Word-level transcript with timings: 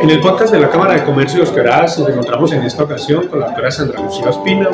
En 0.00 0.10
el 0.10 0.20
podcast 0.20 0.52
de 0.52 0.60
la 0.60 0.68
Cámara 0.68 0.94
de 0.94 1.04
Comercio 1.04 1.38
de 1.38 1.44
Oscaraz 1.44 1.98
nos 1.98 2.08
encontramos 2.10 2.52
en 2.52 2.62
esta 2.62 2.84
ocasión 2.84 3.28
con 3.28 3.40
la 3.40 3.46
doctora 3.46 3.70
Sandra 3.70 4.00
Lucía 4.00 4.28
Ospina, 4.28 4.68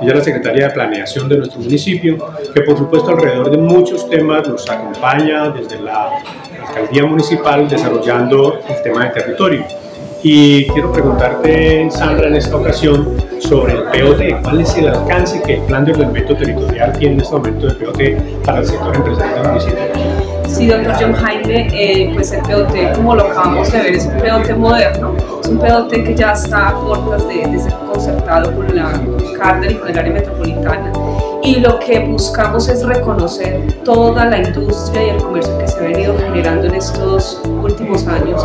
ella 0.00 0.12
es 0.12 0.18
la 0.18 0.24
secretaria 0.24 0.68
de 0.68 0.74
Planeación 0.74 1.28
de 1.28 1.38
nuestro 1.38 1.60
municipio, 1.60 2.18
que 2.54 2.60
por 2.60 2.76
supuesto 2.76 3.10
alrededor 3.10 3.50
de 3.50 3.56
muchos 3.58 4.08
temas 4.08 4.46
nos 4.46 4.68
acompaña 4.68 5.48
desde 5.50 5.80
la 5.80 6.10
alcaldía 6.66 7.04
municipal 7.06 7.68
desarrollando 7.68 8.60
el 8.68 8.82
tema 8.82 9.04
de 9.04 9.10
territorio. 9.10 9.64
Y 10.22 10.66
quiero 10.68 10.92
preguntarte, 10.92 11.90
Sandra, 11.90 12.28
en 12.28 12.36
esta 12.36 12.56
ocasión 12.56 13.16
sobre 13.40 13.74
el 13.74 13.82
POT. 13.84 14.42
¿Cuál 14.42 14.60
es 14.60 14.76
el 14.76 14.88
alcance 14.88 15.40
que 15.42 15.54
el 15.54 15.62
plan 15.62 15.84
de 15.84 15.92
ordenamiento 15.92 16.36
territorial 16.36 16.92
tiene 16.98 17.14
en 17.14 17.20
este 17.20 17.34
momento 17.34 17.66
del 17.66 17.76
POT 17.76 18.44
para 18.44 18.58
el 18.58 18.66
sector 18.66 18.94
empresarial 18.94 19.42
del 19.42 19.52
municipio? 19.52 20.37
Sí, 20.48 20.66
doctor 20.66 20.94
John 20.98 21.12
Jaime, 21.12 21.68
eh, 21.72 22.10
pues 22.14 22.32
el 22.32 22.40
POT, 22.42 22.96
como 22.96 23.14
lo 23.14 23.24
acabamos 23.24 23.70
de 23.70 23.78
ver, 23.78 23.94
es 23.94 24.06
un 24.06 24.14
POT 24.16 24.56
moderno, 24.56 25.14
un 25.48 25.58
POT 25.58 25.90
que 25.90 26.14
ya 26.14 26.32
está 26.32 26.68
a 26.68 26.80
puertas 26.80 27.26
de, 27.28 27.46
de 27.46 27.58
ser 27.58 27.74
concertado 27.92 28.54
con 28.54 28.74
la 28.74 29.00
CARDEL 29.38 29.72
y 29.72 29.74
con 29.76 29.88
el 29.88 29.98
área 29.98 30.12
metropolitana 30.12 30.92
y 31.42 31.60
lo 31.60 31.78
que 31.78 32.00
buscamos 32.00 32.68
es 32.68 32.84
reconocer 32.84 33.72
toda 33.84 34.26
la 34.26 34.38
industria 34.38 35.06
y 35.06 35.08
el 35.10 35.16
comercio 35.16 35.56
que 35.58 35.68
se 35.68 35.78
ha 35.78 35.80
venido 35.80 36.18
generando 36.18 36.66
en 36.66 36.74
estos 36.74 37.40
últimos 37.44 38.06
años 38.06 38.42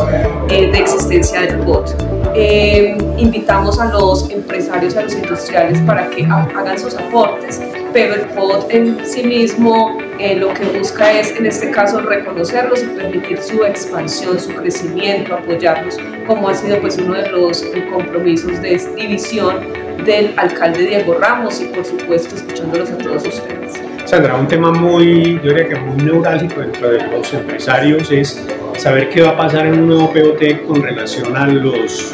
eh, 0.49 0.69
de 0.71 0.79
existencia 0.79 1.41
del 1.41 1.59
POT. 1.59 1.95
Eh, 2.35 2.97
invitamos 3.17 3.79
a 3.79 3.85
los 3.91 4.29
empresarios, 4.29 4.95
a 4.95 5.01
los 5.01 5.13
industriales 5.13 5.79
para 5.81 6.09
que 6.11 6.23
hagan 6.23 6.79
sus 6.79 6.95
aportes, 6.95 7.61
pero 7.91 8.15
el 8.15 8.21
POT 8.29 8.71
en 8.71 9.05
sí 9.05 9.23
mismo 9.23 9.97
eh, 10.19 10.35
lo 10.35 10.53
que 10.53 10.63
busca 10.77 11.11
es, 11.11 11.31
en 11.31 11.45
este 11.45 11.71
caso, 11.71 11.99
reconocerlos 11.99 12.83
y 12.83 12.85
permitir 12.85 13.41
su 13.41 13.63
expansión, 13.65 14.39
su 14.39 14.53
crecimiento, 14.53 15.35
apoyarlos, 15.35 15.97
como 16.25 16.49
ha 16.49 16.55
sido 16.55 16.79
pues 16.79 16.92
uno 16.97 17.13
de 17.15 17.29
los 17.29 17.63
compromisos 17.91 18.61
de 18.61 18.77
división 18.95 19.57
del 20.05 20.33
alcalde 20.37 20.87
Diego 20.87 21.15
Ramos 21.15 21.61
y 21.61 21.65
por 21.65 21.85
supuesto 21.85 22.35
escuchándolos 22.35 22.91
a 22.91 22.97
todos 22.97 23.25
ustedes. 23.25 23.73
Sandra, 24.05 24.35
un 24.35 24.47
tema 24.47 24.71
muy, 24.71 25.39
yo 25.43 25.53
diría 25.53 25.67
que 25.69 25.75
muy 25.75 26.03
neurálgico 26.03 26.61
dentro 26.61 26.89
de 26.89 27.07
los 27.07 27.33
empresarios 27.33 28.11
es 28.11 28.45
saber 28.77 29.09
qué 29.09 29.21
va 29.21 29.29
a 29.29 29.37
pasar 29.37 29.65
en 29.65 29.79
un 29.79 29.87
nuevo 29.87 30.11
POT 30.11 30.65
con 30.67 30.81
relación 30.81 31.35
a 31.37 31.47
los 31.47 32.13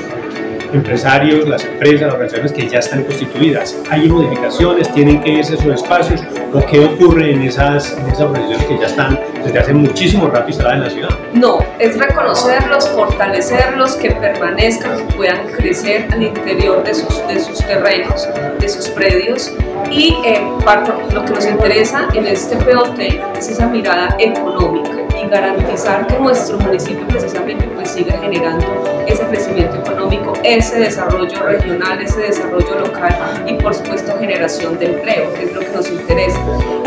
empresarios, 0.73 1.47
las 1.47 1.63
empresas, 1.65 2.01
las 2.01 2.13
organizaciones 2.13 2.51
que 2.51 2.67
ya 2.67 2.79
están 2.79 3.03
constituidas. 3.03 3.77
¿Hay 3.89 4.07
modificaciones? 4.09 4.91
¿Tienen 4.93 5.21
que 5.21 5.29
irse 5.29 5.57
sus 5.57 5.73
espacios? 5.73 6.21
¿O 6.53 6.65
qué 6.65 6.79
ocurre 6.79 7.31
en 7.31 7.43
esas, 7.43 7.93
en 7.97 8.07
esas 8.07 8.21
organizaciones 8.21 8.65
que 8.67 8.79
ya 8.79 8.87
están 8.87 9.19
desde 9.43 9.59
hace 9.59 9.73
muchísimo 9.73 10.27
rato 10.27 10.47
instaladas 10.47 10.77
en 10.77 10.83
la 10.83 10.89
ciudad? 10.89 11.09
No, 11.33 11.59
es 11.79 11.97
reconocerlos, 11.97 12.87
fortalecerlos, 12.89 13.95
que 13.95 14.11
permanezcan, 14.11 14.97
que 14.97 15.13
puedan 15.15 15.47
crecer 15.47 16.07
al 16.11 16.23
interior 16.23 16.83
de 16.83 16.93
sus, 16.93 17.27
de 17.27 17.39
sus 17.39 17.59
terrenos, 17.59 18.27
de 18.59 18.69
sus 18.69 18.89
predios. 18.89 19.51
Y 19.91 20.15
eh, 20.25 20.41
lo 21.13 21.25
que 21.25 21.31
nos 21.31 21.45
interesa 21.45 22.07
en 22.13 22.27
este 22.27 22.55
POT 22.57 22.99
es 23.37 23.49
esa 23.49 23.67
mirada 23.67 24.15
económica 24.19 25.08
y 25.21 25.27
garantizar 25.27 26.07
que 26.07 26.19
nuestro 26.19 26.57
municipio 26.59 27.07
precisamente 27.07 27.67
pues 27.75 27.91
siga 27.91 28.17
generando 28.19 28.65
ese 29.07 29.23
crecimiento 29.25 29.75
económico, 29.77 30.33
ese 30.43 30.79
desarrollo 30.79 31.43
regional, 31.43 32.01
ese 32.01 32.21
desarrollo 32.21 32.79
local 32.79 33.43
y 33.47 33.53
por 33.55 33.73
supuesto 33.73 34.17
generación 34.19 34.77
de 34.79 34.93
empleo, 34.93 35.33
que 35.33 35.43
es 35.45 35.53
lo 35.53 35.59
que 35.61 35.69
nos 35.69 35.89
interesa. 35.89 36.39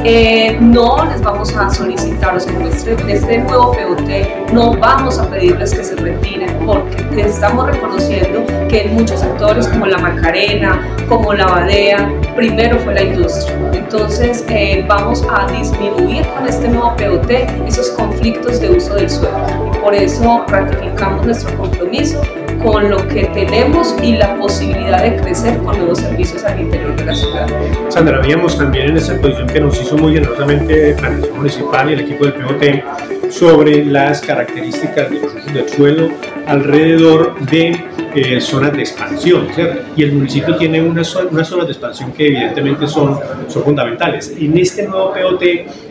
Eh, 0.05 0.56
no 0.60 1.05
les 1.05 1.20
vamos 1.22 1.55
a 1.56 1.70
solicitar, 1.70 2.36
o 2.36 2.41
sea, 2.41 2.53
en 2.53 2.62
este, 2.62 2.97
este 3.08 3.38
nuevo 3.38 3.72
POT 3.72 4.53
no 4.53 4.77
vamos 4.77 5.19
a 5.19 5.28
pedirles 5.28 5.75
que 5.75 5.84
se 5.84 5.97
retiren 5.97 6.66
porque 6.66 7.02
estamos 7.21 7.67
reconociendo 7.67 8.45
que 8.69 8.83
en 8.83 8.95
muchos 8.95 9.21
sectores 9.21 9.69
como 9.69 9.87
la 9.87 9.99
Macarena, 9.99 10.81
como 11.09 11.35
la 11.35 11.47
Badea, 11.47 12.11
primero 12.35 12.79
fue 12.81 12.95
la 12.95 13.03
industria. 13.03 13.57
Entonces 13.75 14.45
eh, 14.49 14.85
vamos 14.89 15.27
a 15.31 15.47
disminuir 15.53 16.27
con 16.28 16.49
este 16.49 16.69
nuevo 16.69 16.97
POT 16.97 17.31
esos 17.67 17.91
conflictos 17.91 18.61
de 18.61 18.71
uso 18.71 18.95
del 18.95 19.11
suelo. 19.11 19.72
por 19.83 19.95
eso 19.95 20.45
ratificamos 20.49 21.27
nuestro 21.27 21.56
compromiso 21.59 22.21
con 22.62 22.89
lo 22.89 23.06
que 23.09 23.25
tenemos 23.34 23.95
y 24.03 24.12
la 24.17 24.37
posibilidad 24.37 25.03
de 25.03 25.17
crecer 25.17 25.59
con 25.59 25.77
nuevos 25.77 25.99
servicios 25.99 26.45
al 26.45 26.61
interior 26.61 26.95
de 26.97 27.05
la 27.05 27.15
ciudad. 27.15 27.47
Sandra, 27.89 28.19
habíamos 28.19 28.56
también 28.56 28.91
en 28.91 28.97
esta 28.97 29.12
exposición 29.12 29.49
que 29.49 29.61
nos 29.61 29.81
hizo 29.81 29.97
muy 29.97 30.15
generosamente 30.15 30.95
Planeación 30.95 31.37
Municipal 31.37 31.91
y 31.91 31.93
el 31.95 32.01
equipo 32.01 32.25
del 32.25 32.34
POT 32.34 33.31
sobre 33.31 33.84
las 33.84 34.21
características 34.21 35.11
de 35.11 35.21
los 35.21 35.34
usos 35.34 35.53
del 35.53 35.69
suelo 35.69 36.09
alrededor 36.47 37.38
de 37.47 37.76
eh, 38.14 38.41
zonas 38.41 38.72
de 38.72 38.80
expansión, 38.80 39.48
¿cierto? 39.54 39.82
Y 39.97 40.03
el 40.03 40.12
municipio 40.12 40.56
tiene 40.56 40.82
unas, 40.82 41.14
unas 41.16 41.48
zonas 41.48 41.66
de 41.66 41.72
expansión 41.72 42.12
que 42.12 42.26
evidentemente 42.26 42.86
son, 42.86 43.19
son 43.48 43.62
fundamentales. 43.62 44.34
En 44.38 44.56
este 44.58 44.86
nuevo 44.86 45.12
POT, 45.12 45.42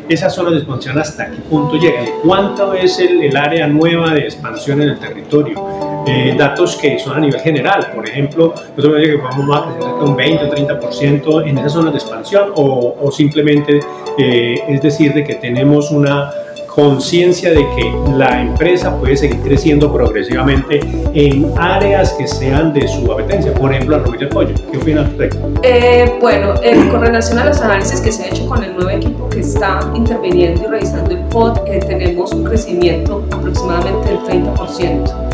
esas 0.07 0.34
zonas 0.34 0.53
de 0.53 0.59
expansión 0.59 1.00
hasta 1.00 1.31
qué 1.31 1.38
punto 1.50 1.78
llegan, 1.78 2.06
cuánto 2.23 2.73
es 2.73 3.00
el, 3.00 3.23
el 3.23 3.35
área 3.35 3.67
nueva 3.67 4.13
de 4.13 4.22
expansión 4.22 4.81
en 4.81 4.89
el 4.89 5.00
territorio, 5.00 6.03
eh, 6.07 6.35
datos 6.38 6.75
que 6.75 7.00
son 7.00 7.18
a 7.18 7.19
nivel 7.19 7.39
general. 7.39 7.88
Por 7.94 8.07
ejemplo, 8.07 8.53
nosotros 8.75 9.01
que 9.01 9.16
vamos 9.16 9.57
a 9.57 9.73
crecer 9.73 9.94
un 9.94 10.16
20 10.16 10.45
o 10.45 10.51
30% 10.51 11.47
en 11.47 11.57
esas 11.57 11.73
zonas 11.73 11.94
de 11.94 12.00
expansión 12.00 12.51
o, 12.56 12.97
o 13.01 13.12
simplemente 13.12 13.79
eh, 14.18 14.59
es 14.68 14.81
decir 14.81 15.13
de 15.13 15.23
que 15.23 15.35
tenemos 15.35 15.91
una 15.91 16.31
conciencia 16.74 17.52
de 17.52 17.68
que 17.76 17.94
la 18.16 18.42
empresa 18.42 18.98
puede 18.98 19.18
seguir 19.18 19.42
creciendo 19.42 19.92
progresivamente 19.92 20.80
en 21.14 21.52
áreas 21.58 22.14
que 22.14 22.28
sean 22.28 22.74
de 22.74 22.88
su 22.88 23.12
apetencia, 23.12 23.54
por 23.54 23.74
ejemplo, 23.74 23.98
a 23.98 24.00
del 24.00 24.30
pollo. 24.30 24.54
¿Qué 24.72 24.78
opinas 24.78 25.08
respecto? 25.10 25.50
Eh, 25.64 26.18
bueno, 26.20 26.54
con 26.92 27.02
relación 27.02 27.40
a 27.40 27.46
los 27.46 27.60
análisis 27.62 28.00
que 28.02 28.12
se 28.12 28.24
ha 28.24 28.28
hecho 28.28 28.48
con 28.48 28.64
el 28.64 28.74
nuevo 28.74 28.90
equipo 28.90 29.30
que 29.30 29.42
está 29.42 29.80
interviniendo 29.94 30.64
y 30.64 30.68
revisando 30.68 31.12
el 31.12 31.20
POT, 31.26 31.66
tenemos 31.88 32.31
un 32.31 32.46
crecimiento 32.46 33.26
aproximadamente 33.31 34.10
del 34.10 34.20
30% 34.20 35.31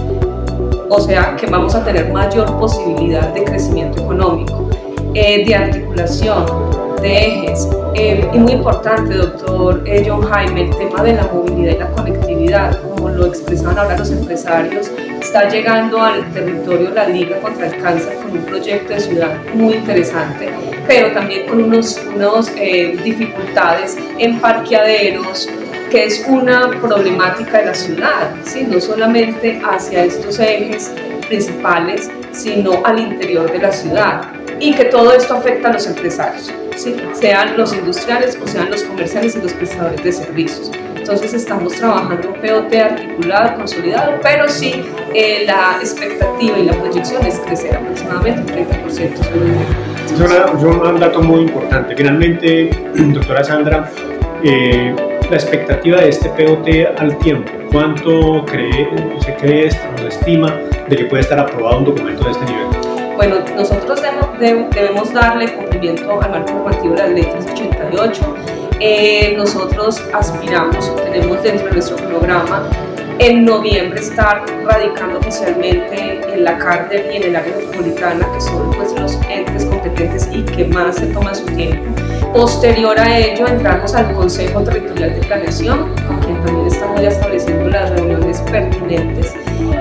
o 0.90 1.00
sea 1.00 1.36
que 1.36 1.48
vamos 1.48 1.76
a 1.76 1.84
tener 1.84 2.12
mayor 2.12 2.58
posibilidad 2.60 3.34
de 3.34 3.44
crecimiento 3.44 4.02
económico, 4.02 4.70
eh, 5.14 5.46
de 5.46 5.56
articulación, 5.56 6.46
de 7.02 7.28
ejes. 7.28 7.68
Eh, 7.96 8.30
y 8.34 8.38
muy 8.38 8.54
importante, 8.54 9.16
doctor 9.16 9.82
eh, 9.86 10.06
John 10.08 10.22
Jaime, 10.22 10.64
el 10.64 10.76
tema 10.78 11.04
de 11.04 11.14
la 11.14 11.24
movilidad 11.24 11.76
y 11.76 11.78
la 11.78 11.90
conectividad, 11.92 12.82
como 12.82 13.10
lo 13.10 13.26
expresaban 13.26 13.78
ahora 13.78 13.98
los 13.98 14.12
empresarios, 14.12 14.92
está 15.20 15.50
llegando 15.50 16.02
al 16.02 16.32
territorio 16.32 16.92
la 16.92 17.08
Liga 17.08 17.40
contra 17.40 17.68
el 17.68 17.82
Cáncer 17.82 18.16
con 18.18 18.38
un 18.38 18.44
proyecto 18.46 18.94
de 18.94 19.00
ciudad 19.00 19.38
muy 19.54 19.76
interesante, 19.76 20.50
pero 20.88 21.12
también 21.14 21.48
con 21.48 21.64
unas 21.64 22.00
unos, 22.16 22.54
dificultades 23.04 23.98
en 24.20 24.40
parqueaderos, 24.40 25.50
que 25.90 26.06
es 26.06 26.26
una 26.28 26.70
problemática 26.82 27.60
de 27.60 27.66
la 27.66 27.74
ciudad, 27.74 28.32
¿sí? 28.44 28.68
no 28.70 28.80
solamente 28.80 29.62
hacia 29.64 30.04
estos 30.04 30.40
ejes 30.40 30.92
principales, 31.28 32.10
sino 32.32 32.86
al 32.86 33.00
interior 33.00 33.52
de 33.52 33.60
la 33.60 33.72
ciudad. 33.72 34.22
Y 34.60 34.74
que 34.74 34.86
todo 34.86 35.14
esto 35.14 35.36
afecta 35.36 35.70
a 35.70 35.74
los 35.74 35.86
empresarios, 35.86 36.52
¿sí? 36.76 36.96
sean 37.14 37.58
los 37.58 37.74
industriales 37.74 38.38
o 38.42 38.48
sean 38.48 38.72
los 38.72 38.84
comerciales 38.84 39.36
y 39.36 39.42
los 39.42 39.54
prestadores 39.54 40.04
de 40.04 40.12
servicios. 40.12 40.72
Entonces 40.96 41.34
estamos 41.34 41.74
trabajando 41.74 42.30
un 42.30 42.34
POT 42.34 42.74
articulado, 42.74 43.56
consolidado, 43.56 44.20
pero 44.22 44.50
sí 44.50 44.84
eh, 45.14 45.44
la 45.46 45.78
expectativa 45.80 46.60
y 46.60 46.66
la 46.66 46.74
proyección 46.74 47.26
es 47.26 47.40
crecer 47.40 47.78
aproximadamente 47.78 48.42
un 48.42 48.68
30% 48.84 49.14
Es 50.14 50.92
un 50.92 51.00
dato 51.00 51.22
muy 51.22 51.42
importante. 51.42 51.96
Finalmente, 51.96 52.72
doctora 53.14 53.44
Sandra, 53.44 53.90
eh, 54.44 54.94
la 55.30 55.38
expectativa 55.38 56.00
de 56.02 56.10
este 56.10 56.30
POT 56.30 57.00
al 57.00 57.18
tiempo? 57.18 57.52
¿Cuánto 57.72 58.46
cree, 58.46 58.90
se 59.20 59.36
cree, 59.36 59.72
se 59.72 60.08
estima 60.08 60.60
de 60.88 60.96
que 60.96 61.06
puede 61.06 61.22
estar 61.22 61.40
aprobado 61.40 61.80
un 61.80 61.86
documento 61.86 62.24
de 62.24 62.32
este 62.32 62.46
nivel? 62.46 62.68
Bueno, 63.16 63.36
nosotros 63.56 64.02
debemos, 64.40 65.12
darle 65.12 65.52
cumplimiento 65.54 66.22
al 66.22 66.32
marco 66.32 66.54
normativo 66.54 66.94
de 66.94 67.00
la 67.00 67.08
ley 67.08 67.24
388. 67.24 68.36
Eh, 68.80 69.34
nosotros 69.36 70.02
aspiramos, 70.14 70.96
tenemos 71.04 71.42
dentro 71.42 71.66
de 71.68 71.74
nuestro 71.74 71.98
programa 71.98 72.70
en 73.20 73.46
noviembre 73.46 74.00
estar 74.00 74.46
radicando 74.64 75.18
oficialmente 75.18 76.22
en 76.32 76.44
la 76.44 76.58
cárcel 76.60 77.04
y 77.12 77.18
en 77.18 77.24
el 77.24 77.36
área 77.36 77.56
metropolitana, 77.56 78.32
que 78.32 78.42
son 78.42 78.70
pues, 78.72 78.94
los 79.00 79.20
entes 79.30 79.66
competentes 79.98 80.30
y 80.32 80.44
que 80.44 80.66
más 80.66 80.96
se 80.96 81.08
toma 81.08 81.34
su 81.34 81.46
tiempo. 81.46 81.84
Posterior 82.34 82.98
a 83.00 83.18
ello, 83.18 83.48
entramos 83.48 83.94
al 83.96 84.14
Consejo 84.14 84.62
Territorial 84.62 85.14
de 85.16 85.22
Planeación, 85.22 85.96
con 86.08 86.20
quien 86.20 86.44
también 86.44 86.68
estamos 86.68 87.02
ya 87.02 87.10
estableciendo 87.10 87.70
las 87.70 87.90
reuniones 87.92 88.40
pertinentes 88.42 89.34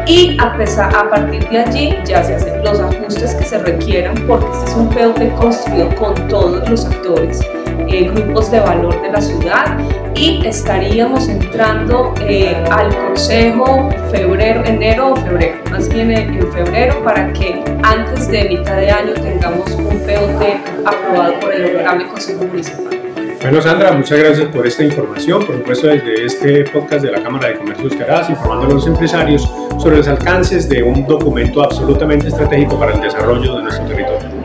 y 0.06 0.36
a, 0.40 0.56
pesar, 0.56 0.94
a 0.94 1.10
partir 1.10 1.48
de 1.48 1.58
allí 1.58 1.94
ya 2.04 2.22
se 2.22 2.36
hacen 2.36 2.62
los 2.62 2.78
ajustes 2.78 3.34
que 3.34 3.44
se 3.44 3.58
requieran 3.58 4.14
porque 4.26 4.46
este 4.52 4.70
es 4.70 4.76
un 4.76 4.88
POT 4.88 5.34
construido 5.34 5.94
con 5.96 6.14
todos 6.28 6.68
los 6.68 6.86
actores, 6.86 7.40
eh, 7.88 8.08
grupos 8.14 8.50
de 8.50 8.60
valor 8.60 9.00
de 9.02 9.10
la 9.10 9.20
ciudad 9.20 9.78
y 10.14 10.46
estaríamos 10.46 11.28
entrando 11.28 12.14
eh, 12.20 12.54
al 12.70 12.96
consejo 12.96 13.88
febrero, 14.10 14.64
enero 14.64 15.12
o 15.12 15.16
febrero, 15.16 15.58
más 15.70 15.88
bien 15.88 16.12
en 16.12 16.52
febrero 16.52 17.02
para 17.02 17.32
que 17.32 17.62
antes 17.82 18.28
de 18.28 18.48
mitad 18.48 18.76
de 18.76 18.90
año 18.90 19.12
tengamos 19.14 19.70
un 19.72 19.98
POT 19.98 20.86
aprobado 20.86 21.40
por 21.40 21.52
el 21.52 21.76
honorable 21.76 22.06
Consejo 22.08 22.44
Municipal. 22.44 22.95
Bueno, 23.42 23.62
Sandra, 23.62 23.92
muchas 23.92 24.18
gracias 24.18 24.48
por 24.48 24.66
esta 24.66 24.82
información, 24.82 25.44
por 25.44 25.56
supuesto 25.56 25.86
desde 25.86 26.24
este 26.24 26.64
podcast 26.64 27.04
de 27.04 27.12
la 27.12 27.22
Cámara 27.22 27.48
de 27.48 27.56
Comercio 27.56 27.88
de 27.88 27.90
informando 28.30 28.66
a 28.66 28.70
los 28.70 28.86
empresarios 28.86 29.42
sobre 29.78 29.98
los 29.98 30.08
alcances 30.08 30.68
de 30.68 30.82
un 30.82 31.06
documento 31.06 31.62
absolutamente 31.62 32.28
estratégico 32.28 32.78
para 32.78 32.94
el 32.94 33.00
desarrollo 33.00 33.56
de 33.56 33.62
nuestro 33.62 33.86
territorio. 33.86 34.35